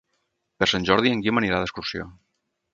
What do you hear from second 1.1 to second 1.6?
en Guim